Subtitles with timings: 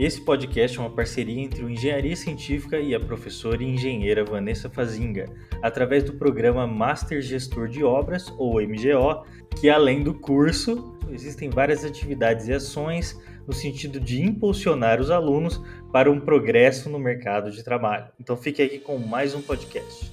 [0.00, 4.70] Esse podcast é uma parceria entre o Engenharia Científica e a professora e engenheira Vanessa
[4.70, 5.26] Fazinga,
[5.60, 9.26] através do programa Master Gestor de Obras, ou MGO,
[9.60, 13.14] que além do curso, existem várias atividades e ações
[13.46, 15.60] no sentido de impulsionar os alunos
[15.92, 18.06] para um progresso no mercado de trabalho.
[18.18, 20.10] Então fique aqui com mais um podcast.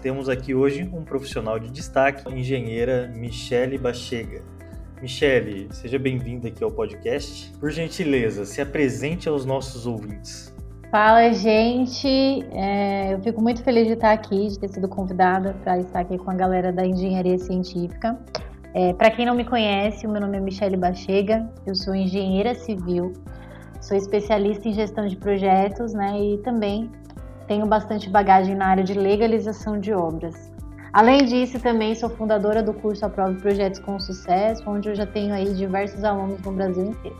[0.00, 4.54] Temos aqui hoje um profissional de destaque, a engenheira Michele Bachega.
[5.00, 7.52] Michele, seja bem-vinda aqui ao podcast.
[7.58, 10.54] Por gentileza, se apresente aos nossos ouvintes.
[10.90, 12.08] Fala, gente.
[12.52, 16.16] É, eu fico muito feliz de estar aqui, de ter sido convidada para estar aqui
[16.16, 18.18] com a galera da Engenharia Científica.
[18.72, 22.54] É, para quem não me conhece, o meu nome é Michele Bachega, eu sou engenheira
[22.54, 23.12] civil,
[23.80, 26.90] sou especialista em gestão de projetos né, e também
[27.46, 30.53] tenho bastante bagagem na área de legalização de obras.
[30.94, 35.34] Além disso, também sou fundadora do curso Aprove Projetos com Sucesso, onde eu já tenho
[35.34, 37.16] aí diversos alunos no Brasil inteiro.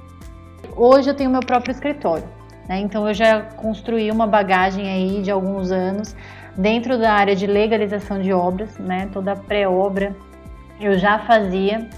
[0.77, 2.23] Hoje eu tenho meu próprio escritório,
[2.69, 2.79] né?
[2.79, 6.15] então eu já construí uma bagagem aí de alguns anos
[6.57, 9.11] dentro da área de legalização de obras, né?
[9.13, 10.15] toda a pré-obra
[10.81, 11.89] eu já fazia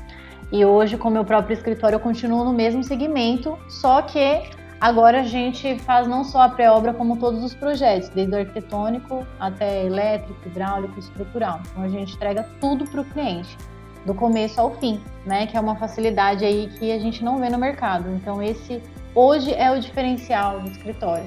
[0.50, 4.44] e hoje com meu próprio escritório eu continuo no mesmo segmento, só que
[4.80, 9.26] Agora a gente faz não só a pré-obra, como todos os projetos, desde o arquitetônico
[9.40, 11.60] até elétrico, hidráulico, estrutural.
[11.70, 13.56] Então a gente entrega tudo para o cliente,
[14.04, 15.46] do começo ao fim, né?
[15.46, 18.10] Que é uma facilidade aí que a gente não vê no mercado.
[18.10, 18.82] Então esse
[19.14, 21.26] hoje é o diferencial do escritório.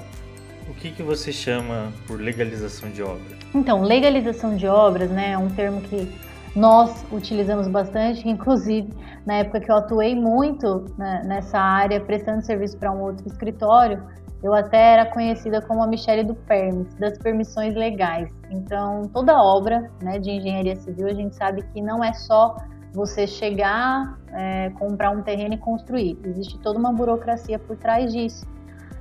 [0.70, 3.36] O que, que você chama por legalização de obra?
[3.56, 6.08] Então, legalização de obras, né, é um termo que
[6.56, 8.90] nós utilizamos bastante, inclusive
[9.26, 14.04] na época que eu atuei muito né, nessa área, prestando serviço para um outro escritório,
[14.42, 18.32] eu até era conhecida como a Michelle do Permis, das permissões legais.
[18.50, 22.56] Então, toda obra né, de engenharia civil, a gente sabe que não é só
[22.94, 26.18] você chegar, é, comprar um terreno e construir.
[26.24, 28.48] Existe toda uma burocracia por trás disso.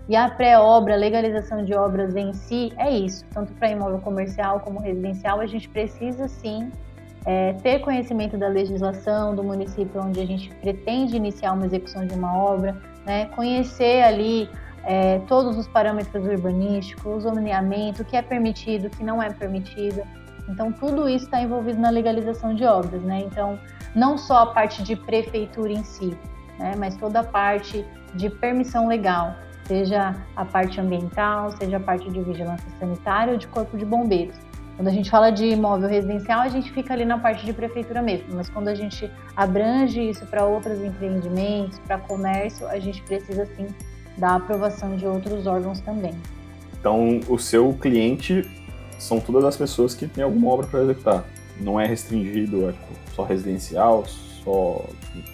[0.08, 3.24] E a pré-obra, legalização de obras em si, é isso.
[3.32, 6.70] Tanto para imóvel comercial como residencial, a gente precisa sim
[7.24, 12.14] é, ter conhecimento da legislação do município onde a gente pretende iniciar uma execução de
[12.14, 14.48] uma obra, né, conhecer ali
[14.84, 19.30] é, todos os parâmetros urbanísticos, o zoneamento, o que é permitido, o que não é
[19.30, 20.02] permitido.
[20.48, 23.20] Então, tudo isso está envolvido na legalização de obras, né?
[23.20, 23.58] Então,
[23.94, 26.16] não só a parte de prefeitura em si,
[26.58, 32.10] né, mas toda a parte de permissão legal, seja a parte ambiental, seja a parte
[32.10, 34.47] de vigilância sanitária ou de corpo de bombeiros.
[34.78, 38.00] Quando a gente fala de imóvel residencial, a gente fica ali na parte de prefeitura
[38.00, 43.44] mesmo, mas quando a gente abrange isso para outros empreendimentos, para comércio, a gente precisa
[43.56, 43.66] sim
[44.16, 46.14] da aprovação de outros órgãos também.
[46.78, 48.48] Então, o seu cliente
[49.00, 51.24] são todas as pessoas que têm alguma obra para executar.
[51.58, 52.72] Não é restringido a
[53.14, 54.06] só residencial,
[54.44, 54.84] só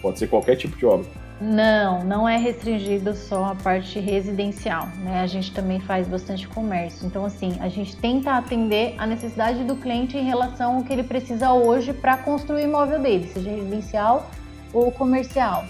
[0.01, 1.05] pode ser qualquer tipo de obra.
[1.39, 5.19] Não, não é restringido só a parte residencial, né?
[5.19, 7.05] A gente também faz bastante comércio.
[7.05, 11.03] Então, assim, a gente tenta atender a necessidade do cliente em relação ao que ele
[11.03, 14.29] precisa hoje para construir o imóvel dele, seja residencial
[14.73, 15.65] ou comercial.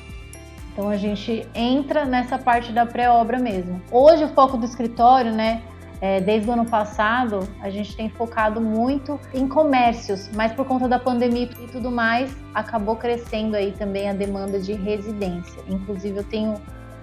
[0.72, 3.82] Então, a gente entra nessa parte da pré-obra mesmo.
[3.92, 5.64] Hoje, o foco do escritório, né?
[6.02, 10.88] É, desde o ano passado, a gente tem focado muito em comércios, mas por conta
[10.88, 15.62] da pandemia e tudo mais, acabou crescendo aí também a demanda de residência.
[15.68, 16.56] Inclusive, eu tenho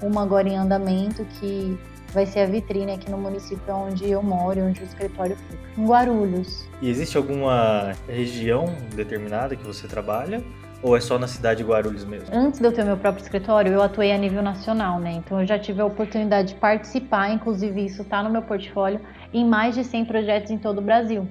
[0.03, 1.79] uma agora em andamento que
[2.13, 5.87] vai ser a vitrine aqui no município onde eu moro, onde o escritório fica, em
[5.87, 6.69] Guarulhos.
[6.81, 10.43] E existe alguma região determinada que você trabalha?
[10.83, 12.29] Ou é só na cidade de Guarulhos mesmo?
[12.33, 15.13] Antes de eu ter meu próprio escritório, eu atuei a nível nacional, né?
[15.13, 19.01] Então eu já tive a oportunidade de participar, inclusive isso está no meu portfólio,
[19.33, 21.29] em mais de 100 projetos em todo o Brasil.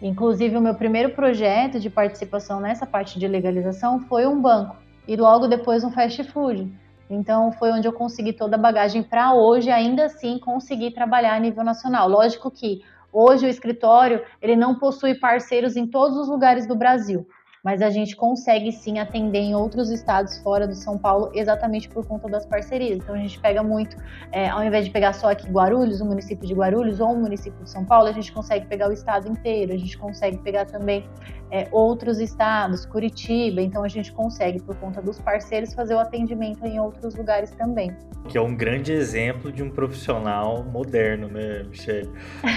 [0.00, 4.76] Inclusive o meu primeiro projeto de participação nessa parte de legalização foi um banco
[5.06, 6.72] e logo depois um fast food.
[7.10, 11.40] Então foi onde eu consegui toda a bagagem para hoje ainda assim conseguir trabalhar a
[11.40, 12.08] nível nacional.
[12.08, 12.82] Lógico que
[13.12, 17.26] hoje o escritório ele não possui parceiros em todos os lugares do Brasil,
[17.68, 22.06] mas a gente consegue sim atender em outros estados fora do São Paulo exatamente por
[22.06, 22.96] conta das parcerias.
[22.96, 23.94] Então a gente pega muito,
[24.32, 27.62] é, ao invés de pegar só aqui Guarulhos, o município de Guarulhos ou o município
[27.62, 31.04] de São Paulo, a gente consegue pegar o estado inteiro, a gente consegue pegar também
[31.50, 36.64] é, outros estados, Curitiba, então a gente consegue, por conta dos parceiros, fazer o atendimento
[36.66, 37.90] em outros lugares também.
[38.28, 42.10] Que é um grande exemplo de um profissional moderno, né, Michelle?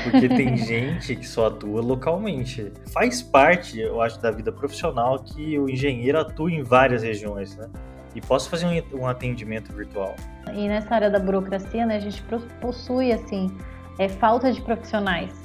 [0.04, 2.72] Porque tem gente que só atua localmente.
[2.92, 7.70] Faz parte, eu acho, da vida profissional que o engenheiro atua em várias regiões, né?
[8.14, 10.16] E posso fazer um, um atendimento virtual.
[10.54, 12.22] E nessa área da burocracia, né, a gente
[12.60, 13.50] possui, assim,
[13.98, 15.41] é, falta de profissionais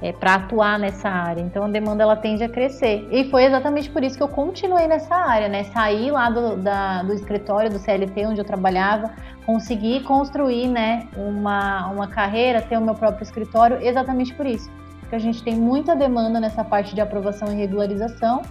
[0.00, 1.40] é, para atuar nessa área.
[1.40, 3.08] Então a demanda ela tende a crescer.
[3.10, 5.64] E foi exatamente por isso que eu continuei nessa área, né?
[5.64, 9.10] Saí lá do, da, do escritório do CLT onde eu trabalhava,
[9.44, 14.70] consegui construir né, uma, uma carreira, ter o meu próprio escritório, exatamente por isso.
[15.00, 18.42] Porque a gente tem muita demanda nessa parte de aprovação e regularização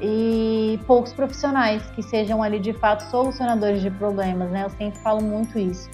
[0.00, 4.64] e poucos profissionais que sejam ali de fato solucionadores de problemas, né?
[4.64, 5.90] Eu sempre falo muito isso.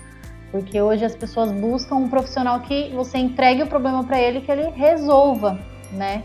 [0.54, 4.52] Porque hoje as pessoas buscam um profissional que você entregue o problema para ele que
[4.52, 5.58] ele resolva,
[5.90, 6.22] né?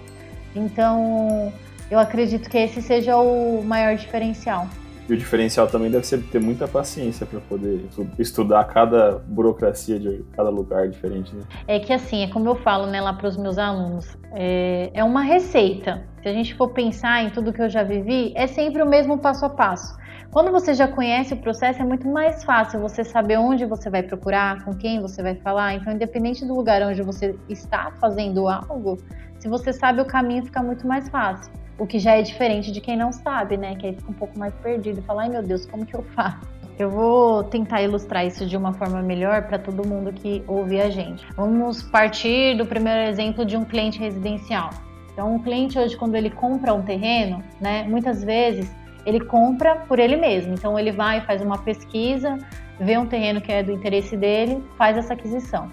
[0.56, 1.52] Então,
[1.90, 4.68] eu acredito que esse seja o maior diferencial.
[5.10, 7.84] E o diferencial também deve ser ter muita paciência para poder
[8.20, 11.42] estudar cada burocracia de cada lugar diferente, né?
[11.68, 15.04] É que assim, é como eu falo né, lá para os meus alunos, é, é
[15.04, 16.04] uma receita.
[16.22, 19.18] Se a gente for pensar em tudo que eu já vivi, é sempre o mesmo
[19.18, 19.98] passo a passo.
[20.32, 24.04] Quando você já conhece o processo, é muito mais fácil você saber onde você vai
[24.04, 25.74] procurar, com quem você vai falar.
[25.74, 29.00] Então, independente do lugar onde você está fazendo algo,
[29.40, 31.52] se você sabe o caminho, fica muito mais fácil.
[31.80, 33.76] O que já é diferente de quem não sabe, né?
[33.76, 36.04] Que aí fica um pouco mais perdido e fala, ai meu Deus, como que eu
[36.14, 36.48] faço?
[36.78, 40.92] Eu vou tentar ilustrar isso de uma forma melhor para todo mundo que ouve a
[40.92, 41.26] gente.
[41.36, 44.70] Vamos partir do primeiro exemplo de um cliente residencial.
[45.12, 48.72] Então, um cliente hoje, quando ele compra um terreno, né, muitas vezes
[49.06, 50.54] ele compra por ele mesmo.
[50.54, 52.38] Então ele vai, faz uma pesquisa,
[52.80, 55.72] vê um terreno que é do interesse dele, faz essa aquisição.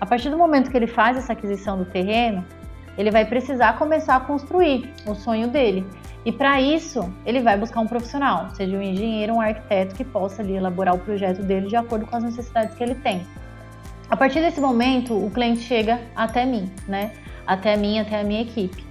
[0.00, 2.44] A partir do momento que ele faz essa aquisição do terreno,
[2.98, 5.86] ele vai precisar começar a construir o sonho dele.
[6.24, 10.42] E para isso, ele vai buscar um profissional, seja um engenheiro, um arquiteto que possa
[10.42, 13.24] ali elaborar o projeto dele de acordo com as necessidades que ele tem.
[14.08, 17.12] A partir desse momento, o cliente chega até mim, né?
[17.46, 18.85] Até mim, até a minha equipe.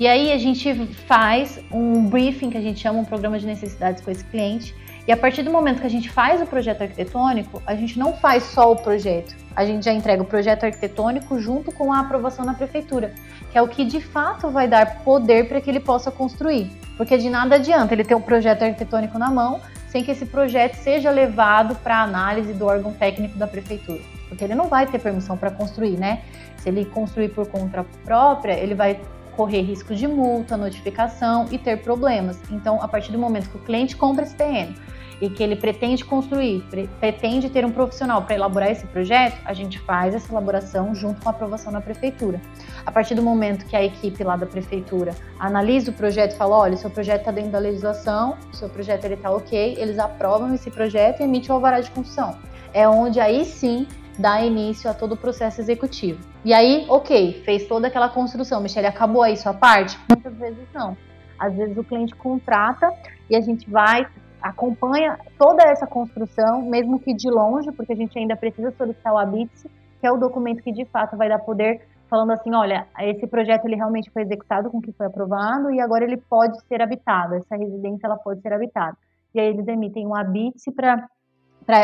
[0.00, 4.02] E aí a gente faz um briefing, que a gente chama um programa de necessidades
[4.02, 4.74] com esse cliente.
[5.06, 8.14] E a partir do momento que a gente faz o projeto arquitetônico, a gente não
[8.14, 9.36] faz só o projeto.
[9.54, 13.12] A gente já entrega o projeto arquitetônico junto com a aprovação na prefeitura,
[13.52, 16.70] que é o que de fato vai dar poder para que ele possa construir.
[16.96, 20.76] Porque de nada adianta ele ter um projeto arquitetônico na mão sem que esse projeto
[20.76, 24.00] seja levado para análise do órgão técnico da prefeitura.
[24.30, 26.22] Porque ele não vai ter permissão para construir, né?
[26.56, 28.98] Se ele construir por conta própria, ele vai
[29.40, 32.38] correr risco de multa, notificação e ter problemas.
[32.50, 34.74] Então, a partir do momento que o cliente compra esse terreno
[35.18, 39.54] e que ele pretende construir, pre pretende ter um profissional para elaborar esse projeto, a
[39.54, 42.38] gente faz essa elaboração junto com a aprovação na prefeitura.
[42.84, 46.58] A partir do momento que a equipe lá da prefeitura analisa o projeto e fala,
[46.58, 51.20] olha, seu projeto está dentro da legislação, seu projeto está ok, eles aprovam esse projeto
[51.20, 52.36] e emitem o alvará de construção.
[52.74, 53.86] É onde aí sim
[54.20, 56.20] dá início a todo o processo executivo.
[56.44, 59.98] E aí, ok, fez toda aquela construção, Michelle, acabou aí sua parte?
[60.08, 60.96] Muitas vezes não.
[61.38, 62.92] Às vezes o cliente contrata
[63.28, 64.06] e a gente vai,
[64.42, 69.18] acompanha toda essa construção, mesmo que de longe, porque a gente ainda precisa solicitar o
[69.18, 69.66] ABITS,
[70.00, 73.64] que é o documento que de fato vai dar poder falando assim, olha, esse projeto
[73.66, 77.36] ele realmente foi executado com o que foi aprovado e agora ele pode ser habitado,
[77.36, 78.96] essa residência ela pode ser habitada.
[79.32, 81.08] E aí eles emitem um ABITS para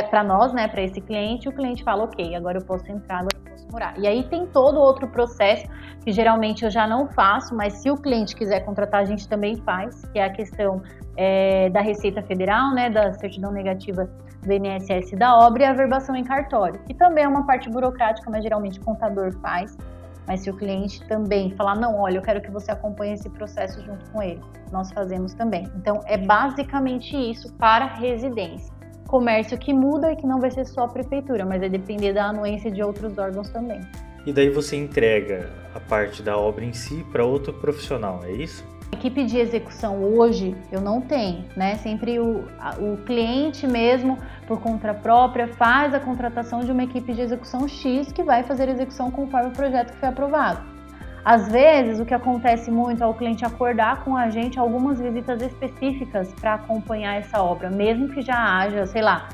[0.05, 3.37] para nós, né, para esse cliente, o cliente fala, ok, agora eu posso entrar, agora
[3.37, 3.95] eu posso morar.
[3.99, 5.67] E aí tem todo outro processo
[6.05, 9.57] que geralmente eu já não faço, mas se o cliente quiser contratar, a gente também
[9.57, 10.83] faz, que é a questão
[11.17, 14.09] é, da Receita Federal, né, da certidão negativa
[14.43, 18.31] do INSS da obra e a verbação em cartório, que também é uma parte burocrática,
[18.31, 19.77] mas geralmente o contador faz.
[20.27, 23.81] Mas se o cliente também falar, não, olha, eu quero que você acompanhe esse processo
[23.85, 24.41] junto com ele,
[24.73, 25.71] nós fazemos também.
[25.77, 28.76] Então, é basicamente isso para residência
[29.07, 32.27] comércio que muda e que não vai ser só a prefeitura, mas vai depender da
[32.27, 33.81] anuência de outros órgãos também.
[34.27, 38.65] E daí você entrega a parte da obra em si para outro profissional, é isso?
[38.93, 41.77] Equipe de execução hoje eu não tenho, né?
[41.77, 42.45] Sempre o,
[42.81, 48.11] o cliente mesmo, por conta própria, faz a contratação de uma equipe de execução X
[48.11, 50.76] que vai fazer a execução conforme o projeto que foi aprovado.
[51.27, 55.43] Às vezes, o que acontece muito é o cliente acordar com a gente algumas visitas
[55.43, 59.29] específicas para acompanhar essa obra, mesmo que já haja, sei lá,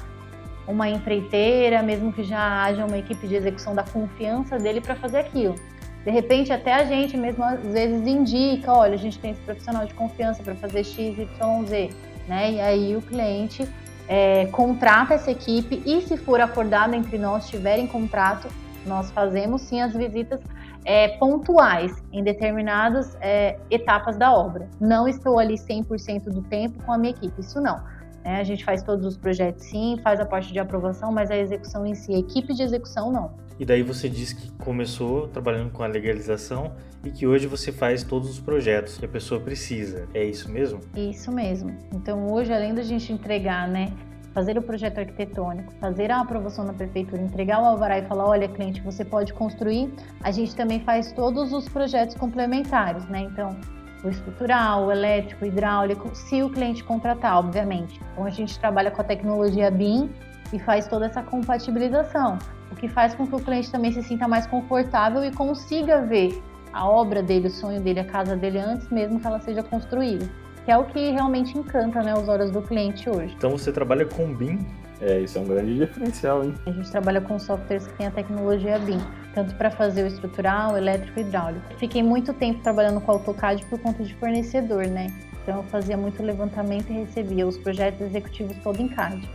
[0.66, 5.18] uma empreiteira, mesmo que já haja uma equipe de execução da confiança dele para fazer
[5.18, 5.54] aquilo.
[6.02, 9.84] De repente, até a gente mesmo às vezes indica, olha, a gente tem esse profissional
[9.84, 11.90] de confiança para fazer X, Y, Z,
[12.26, 12.52] né?
[12.52, 13.68] E aí o cliente
[14.08, 18.48] é, contrata essa equipe e se for acordado entre nós, tiverem contrato,
[18.86, 20.40] nós fazemos sim as visitas
[20.84, 24.68] é, pontuais em determinadas é, etapas da obra.
[24.80, 27.82] Não estou ali 100% do tempo com a minha equipe, isso não.
[28.24, 31.36] É, a gente faz todos os projetos sim, faz a parte de aprovação, mas a
[31.36, 33.34] execução em si, a equipe de execução não.
[33.58, 36.72] E daí você diz que começou trabalhando com a legalização
[37.04, 40.08] e que hoje você faz todos os projetos que a pessoa precisa.
[40.14, 40.80] É isso mesmo?
[40.96, 41.76] Isso mesmo.
[41.94, 43.92] Então hoje, além da gente entregar, né,
[44.34, 48.48] fazer o projeto arquitetônico, fazer a aprovação na prefeitura, entregar o alvará e falar, olha,
[48.48, 53.20] cliente, você pode construir, a gente também faz todos os projetos complementares, né?
[53.20, 53.56] Então,
[54.02, 58.00] o estrutural, o elétrico, o hidráulico, se o cliente contratar, obviamente.
[58.12, 60.10] Então, a gente trabalha com a tecnologia BIM
[60.52, 62.38] e faz toda essa compatibilização,
[62.70, 66.42] o que faz com que o cliente também se sinta mais confortável e consiga ver
[66.72, 70.41] a obra dele, o sonho dele, a casa dele antes mesmo que ela seja construída
[70.64, 73.34] que é o que realmente encanta né, os olhos do cliente hoje.
[73.36, 74.58] Então você trabalha com BIM?
[75.00, 76.54] É, isso é um grande diferencial, hein?
[76.64, 79.00] A gente trabalha com softwares que têm a tecnologia BIM,
[79.34, 81.74] tanto para fazer o estrutural, elétrico e hidráulico.
[81.78, 85.08] Fiquei muito tempo trabalhando com AutoCAD por conta de fornecedor, né?
[85.42, 89.28] Então eu fazia muito levantamento e recebia os projetos executivos todo em CAD.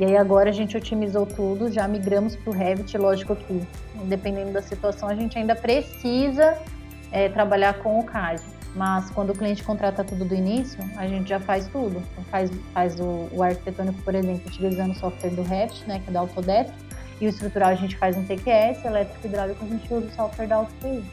[0.00, 3.62] E aí agora a gente otimizou tudo, já migramos para o Revit, lógico que
[4.06, 6.58] dependendo da situação a gente ainda precisa
[7.12, 8.42] é, trabalhar com o CAD.
[8.74, 12.02] Mas quando o cliente contrata tudo do início, a gente já faz tudo.
[12.30, 16.12] Faz, faz o, o arquitetônico, por exemplo, utilizando o software do Revit, né, que é
[16.12, 16.74] da Autodesk,
[17.20, 20.10] e o estrutural a gente faz um TQS, elétrico e hidráulico a gente usa o
[20.12, 21.04] software da AutoTI.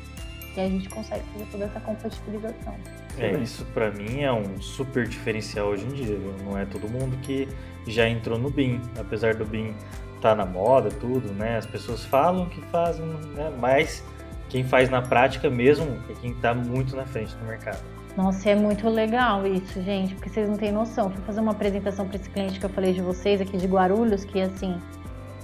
[0.56, 2.76] E a gente consegue fazer toda essa compatibilização.
[3.18, 6.36] É, isso para mim é um super diferencial hoje em dia, viu?
[6.44, 7.48] Não é todo mundo que
[7.88, 9.70] já entrou no BIM, apesar do BIM
[10.16, 11.58] estar tá na moda, tudo, né?
[11.58, 13.54] As pessoas falam que fazem, né?
[13.60, 14.04] Mas
[14.52, 17.80] quem faz na prática mesmo é quem está muito na frente do mercado.
[18.18, 21.10] Nossa, é muito legal isso, gente, porque vocês não têm noção.
[21.10, 24.26] Fui fazer uma apresentação para esse cliente que eu falei de vocês aqui de Guarulhos,
[24.26, 24.78] que assim,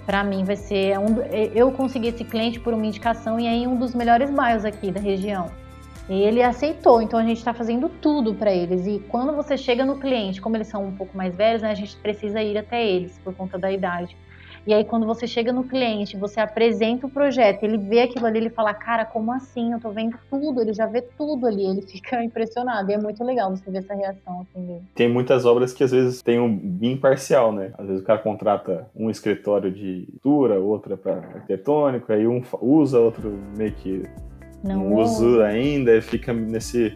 [0.06, 1.22] para mim vai ser um,
[1.56, 5.00] eu consegui esse cliente por uma indicação e em um dos melhores bairros aqui da
[5.00, 5.50] região.
[6.10, 8.86] E ele aceitou, então a gente está fazendo tudo para eles.
[8.86, 11.76] E quando você chega no cliente, como eles são um pouco mais velhos, né, a
[11.76, 14.18] gente precisa ir até eles por conta da idade.
[14.68, 18.40] E aí, quando você chega no cliente, você apresenta o projeto, ele vê aquilo ali,
[18.40, 19.72] ele fala, cara, como assim?
[19.72, 22.92] Eu tô vendo tudo, ele já vê tudo ali, ele fica impressionado.
[22.92, 24.82] E é muito legal você ver essa reação assim.
[24.94, 27.72] Tem muitas obras que às vezes tem um bem parcial, né?
[27.78, 33.00] Às vezes o cara contrata um escritório de pintura, outra para arquitetônico, aí um usa,
[33.00, 34.04] outro meio que
[34.62, 36.94] não, não usa ainda, e fica nesse,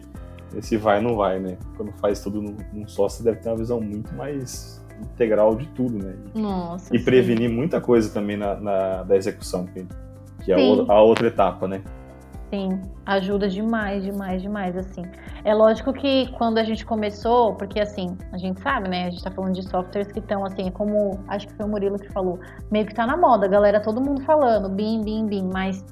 [0.52, 1.56] nesse vai não vai, né?
[1.78, 5.66] Quando faz tudo num, num só, você deve ter uma visão muito mais integral de
[5.68, 6.14] tudo, né?
[6.34, 9.86] E, Nossa, e prevenir muita coisa também na, na da execução, que,
[10.44, 11.82] que é a, a outra etapa, né?
[12.52, 15.02] Sim, ajuda demais, demais, demais, assim.
[15.42, 19.06] É lógico que quando a gente começou, porque assim, a gente sabe, né?
[19.06, 21.68] A gente tá falando de softwares que estão, assim, é como, acho que foi o
[21.70, 22.38] Murilo que falou,
[22.70, 25.82] meio que tá na moda, galera, todo mundo falando, BIM, BIM, BIM, mas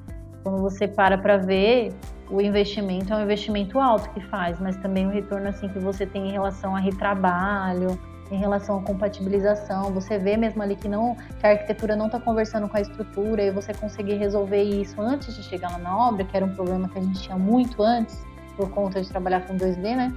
[0.42, 1.94] quando você para para ver,
[2.30, 6.04] o investimento é um investimento alto que faz, mas também o retorno, assim, que você
[6.04, 7.98] tem em relação a retrabalho,
[8.30, 9.92] em relação à compatibilização.
[9.92, 13.42] Você vê mesmo ali que não que a arquitetura não está conversando com a estrutura
[13.42, 16.88] e você conseguir resolver isso antes de chegar lá na obra, que era um problema
[16.88, 18.24] que a gente tinha muito antes
[18.56, 20.12] por conta de trabalhar com 2D, né?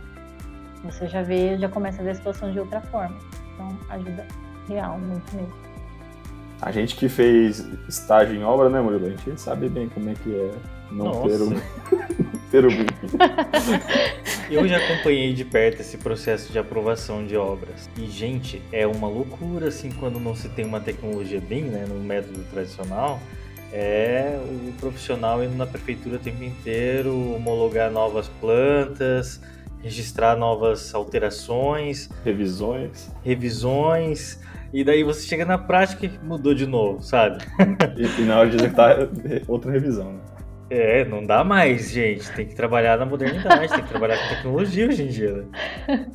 [0.83, 3.17] Você já vê, já começa a ver a situação de outra forma.
[3.53, 4.27] Então ajuda
[4.67, 5.53] real muito mesmo.
[6.61, 9.07] A gente que fez estágio em obra, né, Murilo?
[9.07, 10.51] A gente sabe bem como é que é
[10.91, 11.27] não Nossa.
[11.27, 11.49] ter um,
[12.61, 12.85] um
[14.49, 17.89] Eu já acompanhei de perto esse processo de aprovação de obras.
[17.97, 21.95] E, gente, é uma loucura, assim, quando não se tem uma tecnologia bem, né, no
[21.95, 23.19] método tradicional.
[23.71, 29.41] É o profissional indo na prefeitura o tempo inteiro, homologar novas plantas,
[29.81, 33.11] registrar novas alterações, revisões.
[33.23, 34.39] Revisões.
[34.71, 37.43] E daí você chega na prática e mudou de novo, sabe?
[37.97, 38.97] E, e na hora de executar,
[39.47, 40.19] outra revisão, né?
[40.73, 42.31] É, não dá mais, gente.
[42.31, 45.33] Tem que trabalhar na modernidade, tem que trabalhar com tecnologia hoje em dia.
[45.87, 46.07] Né?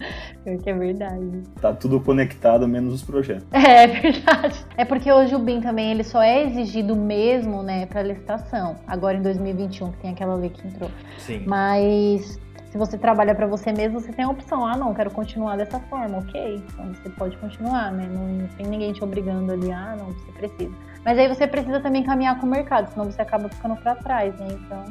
[0.42, 1.42] Pior que é verdade.
[1.60, 3.46] Tá tudo conectado, menos os projetos.
[3.68, 4.64] É, é verdade.
[4.76, 8.76] É porque hoje o BIM também ele só é exigido mesmo, né, para licitação.
[8.86, 10.90] Agora em 2021, que tem aquela lei que entrou.
[11.18, 11.44] Sim.
[11.46, 14.66] Mas se você trabalha para você mesmo, você tem a opção.
[14.66, 16.56] Ah, não, quero continuar dessa forma, ok.
[16.56, 18.08] Então você pode continuar, né?
[18.10, 20.87] Não, não tem ninguém te obrigando ali, ah, não, você precisa.
[21.04, 24.34] Mas aí você precisa também caminhar com o mercado, senão você acaba ficando para trás,
[24.38, 24.48] né?
[24.50, 24.84] Então.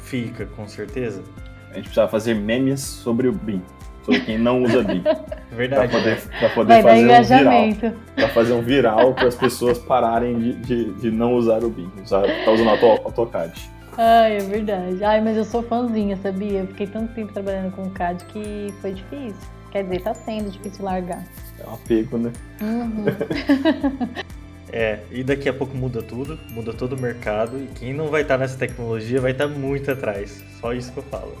[0.00, 1.22] Fica, com certeza.
[1.70, 3.62] A gente precisa fazer memes sobre o BIM.
[4.04, 5.02] Sobre quem não usa BIM.
[5.52, 5.88] Verdade.
[5.88, 7.92] Pra poder, pra poder fazer um viral.
[8.14, 11.90] Pra fazer um viral para as pessoas pararem de, de, de, não usar o BIM.
[12.02, 13.70] Usar, tá usando o AutoCAD.
[13.96, 15.04] Ai, é verdade.
[15.04, 16.60] Ai, mas eu sou fãzinha, sabia?
[16.60, 19.36] Eu fiquei tanto tempo trabalhando com CAD que foi difícil.
[19.70, 21.22] Quer dizer, tá sendo difícil largar.
[21.58, 22.32] É um apego, né?
[22.60, 23.04] Uhum.
[24.72, 28.22] é, e daqui a pouco muda tudo, muda todo o mercado, e quem não vai
[28.22, 30.42] estar nessa tecnologia vai estar muito atrás.
[30.60, 31.36] Só isso que eu falo.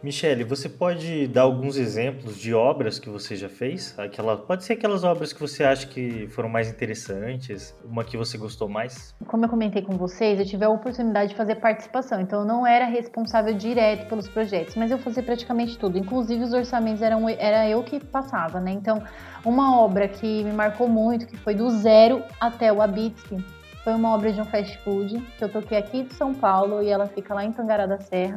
[0.00, 3.98] Michele, você pode dar alguns exemplos de obras que você já fez?
[3.98, 8.38] Aquela, pode ser aquelas obras que você acha que foram mais interessantes, uma que você
[8.38, 9.12] gostou mais?
[9.26, 12.64] Como eu comentei com vocês, eu tive a oportunidade de fazer participação, então eu não
[12.64, 17.68] era responsável direto pelos projetos, mas eu fazia praticamente tudo, inclusive os orçamentos eram era
[17.68, 18.70] eu que passava, né?
[18.70, 19.02] Então,
[19.44, 23.44] uma obra que me marcou muito, que foi do zero até o Abitsky,
[23.82, 26.88] foi uma obra de um fast food que eu toquei aqui de São Paulo e
[26.88, 28.36] ela fica lá em Tangará da Serra.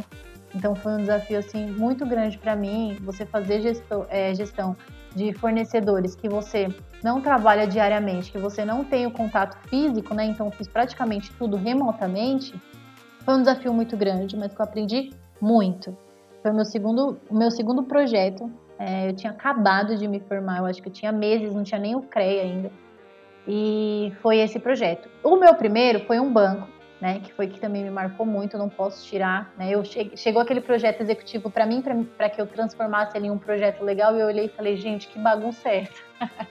[0.54, 4.76] Então foi um desafio assim muito grande para mim você fazer gestão, é, gestão
[5.16, 6.68] de fornecedores que você
[7.04, 10.26] não trabalha diariamente, que você não tem o contato físico, né?
[10.26, 12.54] Então fiz praticamente tudo remotamente.
[13.24, 15.96] Foi um desafio muito grande, mas que eu aprendi muito.
[16.42, 18.50] Foi o meu segundo, o meu segundo projeto.
[18.80, 21.80] É, eu tinha acabado de me formar, eu acho que eu tinha meses, não tinha
[21.80, 22.72] nem o CREA ainda.
[23.48, 25.08] E foi esse projeto.
[25.24, 26.68] O meu primeiro foi um banco
[27.02, 30.40] né, que foi que também me marcou muito, não posso tirar, né, eu che chegou
[30.40, 31.82] aquele projeto executivo para mim,
[32.16, 35.08] para que eu transformasse ele em um projeto legal, e eu olhei e falei, gente,
[35.08, 36.04] que bagunça é essa?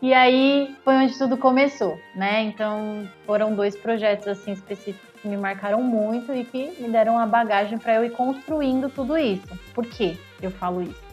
[0.00, 5.36] e aí foi onde tudo começou, né, então foram dois projetos, assim, específicos que me
[5.36, 9.48] marcaram muito e que me deram a bagagem para eu ir construindo tudo isso.
[9.74, 11.06] Por que eu falo isso?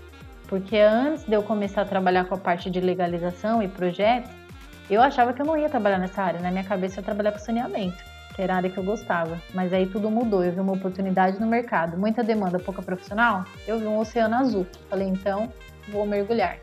[0.47, 4.29] Porque antes de eu começar a trabalhar com a parte de legalização e projetos,
[4.89, 7.31] eu achava que eu não ia trabalhar nessa área, na minha cabeça eu ia trabalhar
[7.31, 9.41] com saneamento que era a área que eu gostava.
[9.53, 13.79] Mas aí tudo mudou, eu vi uma oportunidade no mercado, muita demanda, pouca profissional, eu
[13.79, 14.67] vi um oceano azul.
[14.89, 15.51] Falei, então,
[15.89, 16.57] vou mergulhar.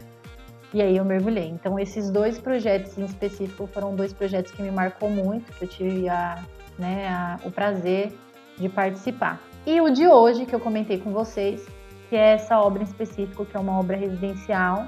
[0.73, 1.49] E aí eu mergulhei.
[1.49, 5.69] Então esses dois projetos em específico foram dois projetos que me marcou muito, que eu
[5.69, 6.45] tive a,
[6.79, 8.13] né, a, o prazer
[8.57, 9.41] de participar.
[9.67, 11.67] E o de hoje, que eu comentei com vocês,
[12.09, 14.87] que é essa obra em específico, que é uma obra residencial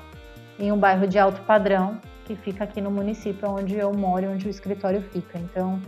[0.59, 4.47] em um bairro de alto padrão, que fica aqui no município onde eu moro, onde
[4.47, 5.39] o escritório fica.
[5.39, 5.81] Então,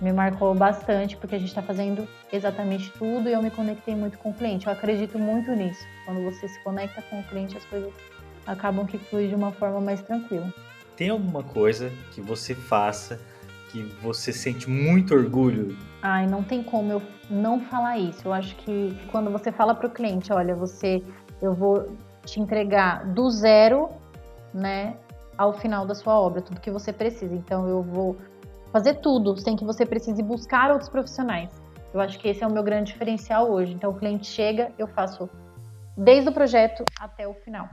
[0.00, 4.18] me marcou bastante porque a gente está fazendo exatamente tudo e eu me conectei muito
[4.18, 4.66] com o cliente.
[4.66, 5.84] Eu acredito muito nisso.
[6.04, 7.92] Quando você se conecta com o cliente, as coisas
[8.46, 10.52] acabam que fluem de uma forma mais tranquila.
[10.96, 13.20] Tem alguma coisa que você faça
[13.70, 15.76] que você sente muito orgulho?
[16.02, 18.26] Ai, não tem como eu não falar isso.
[18.26, 21.02] Eu acho que quando você fala para o cliente, olha, você,
[21.42, 23.90] eu vou te entregar do zero,
[24.54, 24.96] né,
[25.36, 27.34] ao final da sua obra, tudo que você precisa.
[27.34, 28.16] Então eu vou
[28.76, 31.50] fazer tudo sem que você precise buscar outros profissionais.
[31.94, 33.72] Eu acho que esse é o meu grande diferencial hoje.
[33.72, 35.30] Então, o cliente chega, eu faço
[35.96, 37.70] desde o projeto até o final.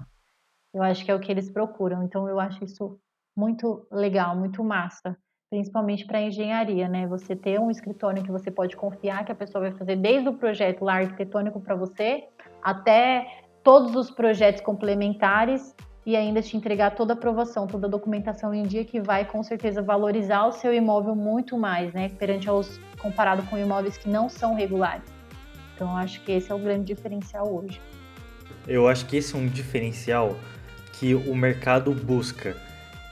[0.74, 2.04] Eu acho que é o que eles procuram.
[2.04, 2.98] Então, eu acho isso
[3.36, 5.18] muito legal, muito massa,
[5.50, 7.06] principalmente para engenharia, né?
[7.08, 10.38] Você ter um escritório que você pode confiar que a pessoa vai fazer desde o
[10.38, 12.24] projeto lá arquitetônico para você
[12.62, 18.54] até todos os projetos complementares e ainda te entregar toda a aprovação, toda a documentação
[18.54, 22.80] em dia que vai com certeza valorizar o seu imóvel muito mais, né, perante aos
[23.00, 25.10] comparado com imóveis que não são regulares.
[25.76, 27.82] Então acho que esse é o grande diferencial hoje.
[28.68, 30.38] Eu acho que esse é um diferencial
[30.94, 32.56] que o mercado busca.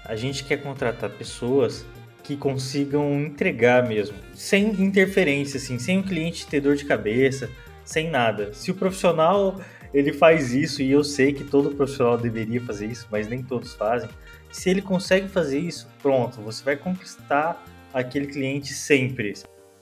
[0.06, 1.86] A gente quer contratar pessoas
[2.24, 7.50] que consigam entregar mesmo, sem interferência, assim, sem o cliente ter dor de cabeça,
[7.84, 8.54] sem nada.
[8.54, 9.60] Se o profissional
[9.94, 13.74] ele faz isso e eu sei que todo profissional deveria fazer isso, mas nem todos
[13.74, 14.10] fazem.
[14.52, 19.34] Se ele consegue fazer isso, pronto, você vai conquistar aquele cliente sempre.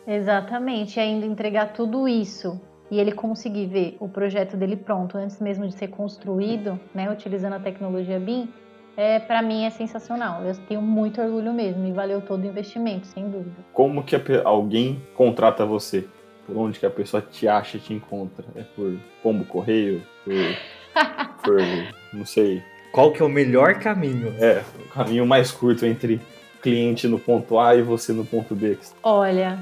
[0.08, 5.40] Exatamente, e ainda entregar tudo isso e ele conseguir ver o projeto dele pronto antes
[5.40, 8.50] mesmo de ser construído, né, utilizando a tecnologia BIM,
[8.98, 10.44] é, para mim é sensacional.
[10.44, 13.56] Eu tenho muito orgulho mesmo e valeu todo o investimento, sem dúvida.
[13.72, 16.06] Como que alguém contrata você?
[16.50, 18.44] Por onde que a pessoa te acha e te encontra?
[18.56, 20.02] É por pombo correio?
[20.26, 20.34] Por,
[21.44, 21.62] por
[22.12, 22.64] não sei.
[22.92, 24.34] Qual que é o melhor caminho?
[24.40, 26.20] É, o caminho mais curto entre
[26.62, 28.78] cliente no ponto A e você no ponto B.
[29.04, 29.60] Olha,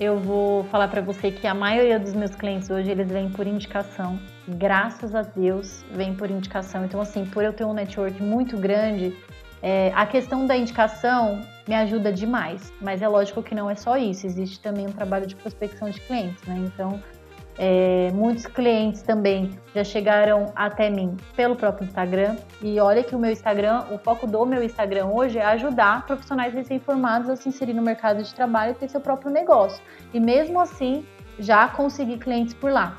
[0.00, 3.46] eu vou falar para você que a maioria dos meus clientes hoje eles vêm por
[3.46, 4.18] indicação.
[4.48, 6.84] Graças a Deus, vem por indicação.
[6.84, 9.16] Então assim, por eu ter um network muito grande,
[9.62, 13.96] é, a questão da indicação me ajuda demais, mas é lógico que não é só
[13.96, 16.56] isso, existe também um trabalho de prospecção de clientes, né?
[16.58, 17.02] Então,
[17.58, 22.36] é, muitos clientes também já chegaram até mim pelo próprio Instagram.
[22.60, 26.52] E olha que o meu Instagram, o foco do meu Instagram hoje é ajudar profissionais
[26.52, 29.82] recém-formados a se inserir no mercado de trabalho e ter seu próprio negócio.
[30.12, 31.06] E mesmo assim,
[31.38, 32.98] já consegui clientes por lá.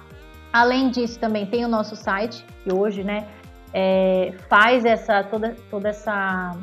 [0.51, 3.27] Além disso, também tem o nosso site, que hoje, né,
[3.73, 6.55] é, faz essa toda, toda essa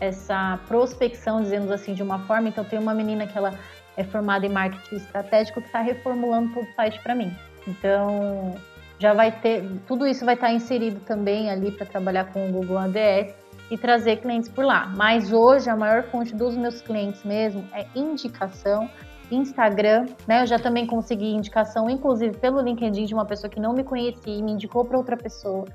[0.00, 2.48] essa prospecção, dizemos assim, de uma forma.
[2.48, 3.54] Então, tem uma menina que ela
[3.96, 7.34] é formada em marketing estratégico que está reformulando todo o site para mim.
[7.66, 8.54] Então,
[8.98, 12.52] já vai ter, tudo isso vai estar tá inserido também ali para trabalhar com o
[12.52, 13.34] Google ADS
[13.70, 14.92] e trazer clientes por lá.
[14.96, 18.88] Mas hoje a maior fonte dos meus clientes mesmo é indicação
[19.30, 20.42] Instagram, né?
[20.42, 24.34] Eu já também consegui indicação, inclusive pelo LinkedIn, de uma pessoa que não me conhecia
[24.34, 25.66] e me indicou para outra pessoa.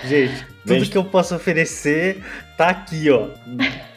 [0.05, 2.23] gente, tudo que eu posso oferecer
[2.57, 3.29] tá aqui, ó,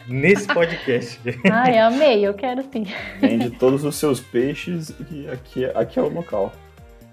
[0.06, 1.20] nesse podcast.
[1.50, 2.86] Ai, amei, eu quero sim.
[3.18, 6.52] Vende todos os seus peixes e aqui, aqui é o local.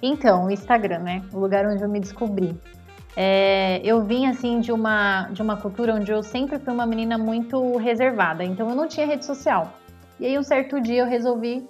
[0.02, 1.24] Então, o Instagram, né?
[1.34, 2.56] O lugar onde eu me descobri.
[3.16, 7.18] É, eu vim assim de uma de uma cultura onde eu sempre fui uma menina
[7.18, 9.74] muito reservada, então eu não tinha rede social.
[10.20, 11.68] E aí um certo dia eu resolvi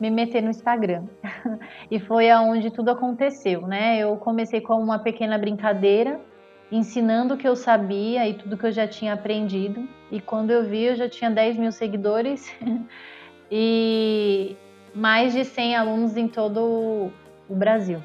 [0.00, 1.04] me meter no Instagram.
[1.90, 3.98] e foi aonde tudo aconteceu, né?
[3.98, 6.20] Eu comecei com uma pequena brincadeira,
[6.70, 9.88] ensinando o que eu sabia e tudo que eu já tinha aprendido.
[10.10, 12.52] E quando eu vi, eu já tinha 10 mil seguidores
[13.50, 14.56] e
[14.94, 17.10] mais de 100 alunos em todo
[17.48, 18.00] o Brasil.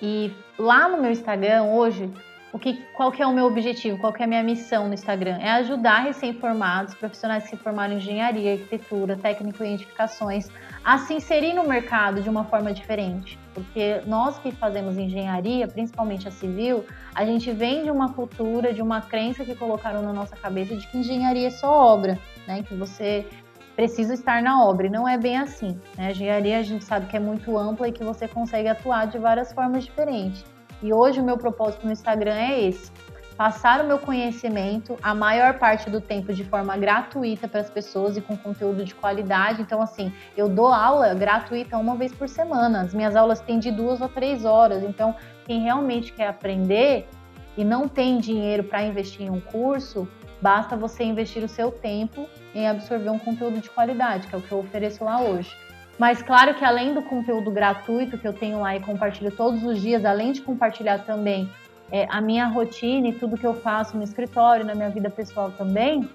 [0.00, 2.10] E lá no meu Instagram hoje,
[2.54, 4.94] o que, qual que é o meu objetivo, qual que é a minha missão no
[4.94, 5.38] Instagram?
[5.40, 10.48] É ajudar recém-formados, profissionais que se formaram em engenharia, arquitetura, técnico e edificações,
[10.84, 13.36] a se inserir no mercado de uma forma diferente.
[13.52, 18.80] Porque nós que fazemos engenharia, principalmente a civil, a gente vem de uma cultura, de
[18.80, 22.62] uma crença que colocaram na nossa cabeça de que engenharia é só obra, né?
[22.62, 23.26] Que você
[23.74, 24.86] precisa estar na obra.
[24.86, 25.78] E não é bem assim.
[25.96, 26.08] Né?
[26.08, 29.18] A engenharia a gente sabe que é muito ampla e que você consegue atuar de
[29.18, 30.44] várias formas diferentes.
[30.82, 32.90] E hoje o meu propósito no Instagram é esse:
[33.36, 38.16] passar o meu conhecimento a maior parte do tempo de forma gratuita para as pessoas
[38.16, 39.62] e com conteúdo de qualidade.
[39.62, 42.82] Então, assim, eu dou aula gratuita uma vez por semana.
[42.82, 44.82] As minhas aulas têm de duas ou três horas.
[44.82, 45.14] Então,
[45.46, 47.08] quem realmente quer aprender
[47.56, 50.08] e não tem dinheiro para investir em um curso,
[50.40, 54.42] basta você investir o seu tempo em absorver um conteúdo de qualidade, que é o
[54.42, 55.54] que eu ofereço lá hoje.
[55.98, 59.80] Mas claro que além do conteúdo gratuito que eu tenho lá e compartilho todos os
[59.80, 61.50] dias, além de compartilhar também
[61.90, 65.50] é, a minha rotina e tudo que eu faço no escritório, na minha vida pessoal
[65.52, 66.08] também,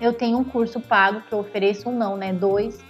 [0.00, 2.32] eu tenho um curso pago que eu ofereço um não, né?
[2.32, 2.84] Dois,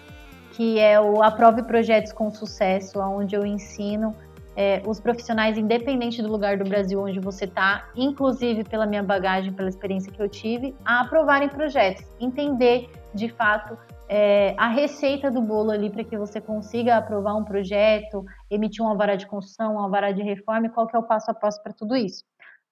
[0.52, 4.14] que é o Aprove Projetos com Sucesso, onde eu ensino
[4.58, 9.52] é, os profissionais, independente do lugar do Brasil onde você está, inclusive pela minha bagagem,
[9.52, 15.40] pela experiência que eu tive, a aprovarem projetos, entender de fato é, a receita do
[15.40, 19.88] bolo ali para que você consiga aprovar um projeto, emitir uma vara de construção, uma
[19.88, 22.24] vara de reforma, e qual que é o passo a passo para tudo isso.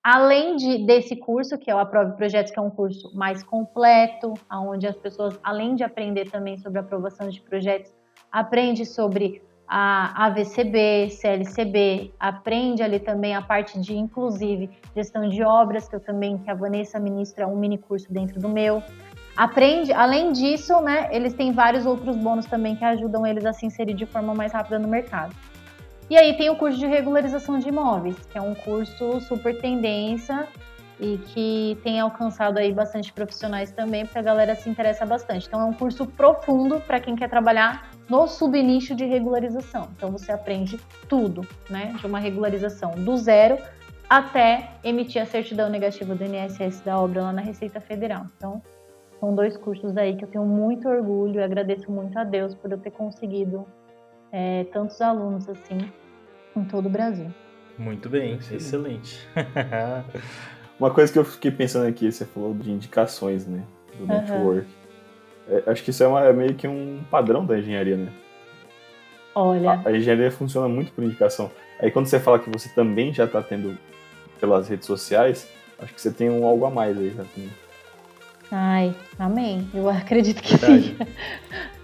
[0.02, 4.34] Além de, desse curso, que é o Aprove Projetos, que é um curso mais completo,
[4.50, 7.94] onde as pessoas, além de aprender também sobre aprovação de projetos,
[8.32, 15.88] aprende sobre a AVCB, CLCB, aprende ali também a parte de, inclusive, gestão de obras,
[15.88, 18.82] que eu também, que a Vanessa ministra um mini curso dentro do meu.
[19.36, 23.66] Aprende, além disso, né, eles têm vários outros bônus também que ajudam eles a se
[23.66, 25.34] inserir de forma mais rápida no mercado.
[26.08, 30.46] E aí tem o curso de regularização de imóveis, que é um curso super tendência
[30.98, 35.46] e que tem alcançado aí bastante profissionais também, porque a galera se interessa bastante.
[35.48, 39.88] Então é um curso profundo para quem quer trabalhar no subnicho de regularização.
[39.96, 43.58] Então você aprende tudo, né, de uma regularização do zero
[44.08, 48.26] até emitir a certidão negativa do INSS da obra lá na Receita Federal.
[48.36, 48.62] Então
[49.18, 52.70] são dois cursos aí que eu tenho muito orgulho e agradeço muito a Deus por
[52.70, 53.66] eu ter conseguido
[54.30, 55.78] é, tantos alunos assim
[56.54, 57.32] em todo o Brasil.
[57.78, 59.26] Muito bem, excelente.
[60.78, 63.62] Uma coisa que eu fiquei pensando aqui, você falou de indicações, né?
[63.98, 64.08] Do uhum.
[64.08, 64.66] network.
[65.48, 68.12] É, acho que isso é, uma, é, meio que um padrão da engenharia, né?
[69.34, 69.80] Olha.
[69.84, 71.50] A, a, engenharia funciona muito por indicação.
[71.80, 73.76] Aí quando você fala que você também já está tendo
[74.40, 77.50] pelas redes sociais, acho que você tem um algo a mais aí já também.
[78.50, 79.68] Ai, amém.
[79.74, 80.82] Eu acredito que Verdade.
[80.82, 80.96] sim.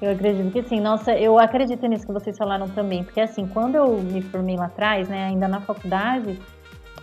[0.00, 0.78] Eu acredito que sim.
[0.78, 3.02] Nossa, eu acredito nisso que vocês falaram também.
[3.02, 6.38] Porque assim, quando eu me formei lá atrás, né, ainda na faculdade,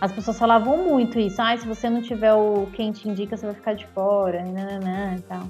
[0.00, 1.42] as pessoas falavam muito isso.
[1.42, 4.52] Ah, se você não tiver o quem te indica, você vai ficar de fora, e,
[4.52, 5.42] nananã, e tal.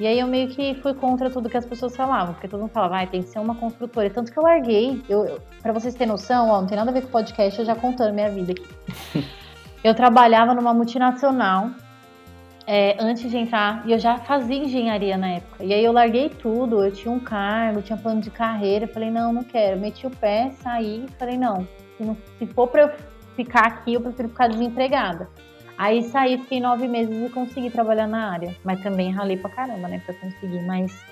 [0.00, 2.70] E aí eu meio que fui contra tudo que as pessoas falavam, porque todo mundo
[2.70, 4.08] falava, ah, tem que ser uma construtora.
[4.08, 7.02] Tanto que eu larguei, eu, para vocês terem noção, ó, não tem nada a ver
[7.02, 9.26] com o podcast, eu já contando minha vida aqui.
[9.84, 11.68] eu trabalhava numa multinacional
[12.66, 15.62] é, antes de entrar, e eu já fazia engenharia na época.
[15.62, 19.34] E aí eu larguei tudo, eu tinha um cargo, tinha plano de carreira, falei, não,
[19.34, 19.78] não quero.
[19.78, 22.90] Meti o pé, saí, falei, não, se, não, se for para eu
[23.36, 25.28] ficar aqui, eu prefiro ficar desempregada.
[25.80, 28.54] Aí saí, fiquei nove meses e consegui trabalhar na área.
[28.62, 30.60] Mas também ralei pra caramba, né, pra conseguir.
[30.60, 31.02] Mas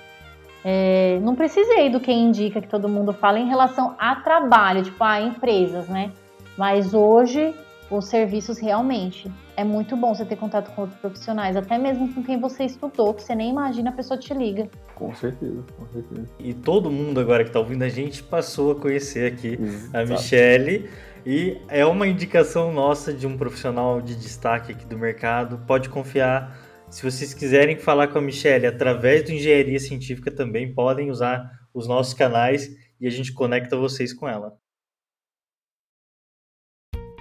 [0.63, 5.03] é, não precisei do que indica que todo mundo fala em relação a trabalho, tipo,
[5.03, 6.11] a empresas, né?
[6.55, 7.51] Mas hoje,
[7.89, 12.23] os serviços realmente é muito bom você ter contato com outros profissionais, até mesmo com
[12.23, 14.69] quem você estudou, que você nem imagina, a pessoa te liga.
[14.95, 16.29] Com certeza, com certeza.
[16.39, 19.59] E todo mundo agora que está ouvindo a gente passou a conhecer aqui
[19.93, 20.89] a Michelle.
[21.25, 25.57] E é uma indicação nossa de um profissional de destaque aqui do mercado.
[25.67, 26.57] Pode confiar.
[26.89, 31.85] Se vocês quiserem falar com a Michelle através do Engenharia Científica também, podem usar os
[31.85, 32.69] nossos canais
[32.99, 34.53] e a gente conecta vocês com ela.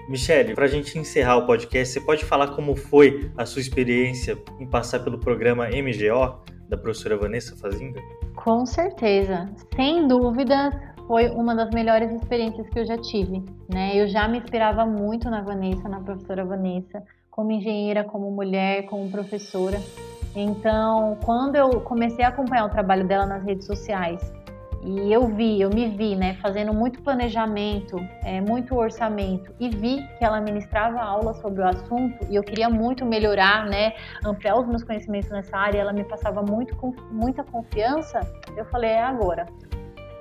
[0.08, 4.38] Michele, para a gente encerrar o podcast, você pode falar como foi a sua experiência
[4.58, 8.00] em passar pelo programa MGO da professora Vanessa Fazinga?
[8.34, 13.44] Com certeza, sem dúvida, foi uma das melhores experiências que eu já tive.
[13.70, 14.00] Né?
[14.00, 19.10] Eu já me inspirava muito na Vanessa, na professora Vanessa, como engenheira, como mulher, como
[19.10, 19.78] professora.
[20.34, 24.32] Então, quando eu comecei a acompanhar o trabalho dela nas redes sociais
[24.88, 30.02] e eu vi, eu me vi, né, fazendo muito planejamento, é, muito orçamento, e vi
[30.16, 33.92] que ela ministrava aula sobre o assunto e eu queria muito melhorar, né,
[34.24, 35.78] ampliar os meus conhecimentos nessa área.
[35.78, 36.74] Ela me passava muito,
[37.10, 38.20] muita confiança.
[38.56, 39.46] Eu falei, é agora.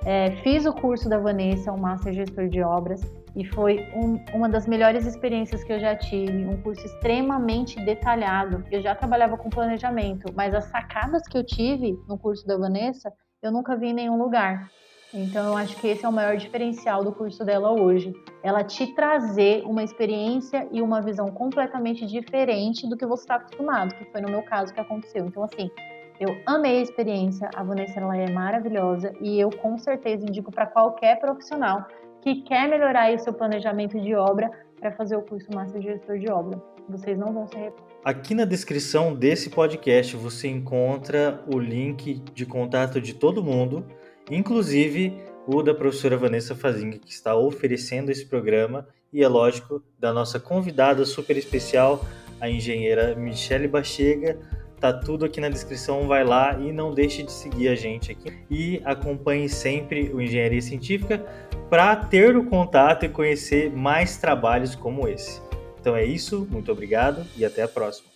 [0.04, 3.00] É, fiz o curso da Vanessa, o Master Gestor de Obras,
[3.34, 6.44] e foi um, uma das melhores experiências que eu já tive.
[6.44, 8.62] Um curso extremamente detalhado.
[8.70, 13.10] Eu já trabalhava com planejamento, mas as sacadas que eu tive no curso da Vanessa
[13.42, 14.70] eu nunca vi em nenhum lugar.
[15.14, 18.12] Então, eu acho que esse é o maior diferencial do curso dela hoje.
[18.42, 23.94] Ela te trazer uma experiência e uma visão completamente diferente do que você está acostumado,
[23.94, 25.24] que foi no meu caso que aconteceu.
[25.24, 25.70] Então, assim,
[26.20, 30.66] eu amei a experiência, a Vanessa ela é maravilhosa e eu com certeza indico para
[30.66, 31.86] qualquer profissional
[32.20, 36.30] que quer melhorar o seu planejamento de obra para fazer o curso Master Gestor de
[36.30, 36.60] Obra.
[36.88, 37.87] Vocês não vão se arrepender.
[38.04, 43.84] Aqui na descrição desse podcast você encontra o link de contato de todo mundo,
[44.30, 45.12] inclusive
[45.46, 50.38] o da professora Vanessa Fazinga, que está oferecendo esse programa, e é lógico, da nossa
[50.38, 52.04] convidada super especial,
[52.40, 54.38] a engenheira Michele Bachega.
[54.78, 58.32] Tá tudo aqui na descrição, vai lá e não deixe de seguir a gente aqui.
[58.48, 61.18] E acompanhe sempre o Engenharia Científica
[61.68, 65.47] para ter o contato e conhecer mais trabalhos como esse.
[65.80, 68.07] Então é isso, muito obrigado e até a próxima.